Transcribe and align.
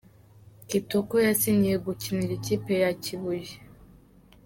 kitoko 0.69 1.13
yasinyiye 1.27 1.77
gukinira 1.85 2.31
Ikipe 2.39 2.71
ya 2.83 2.91
kibuye 3.03 3.53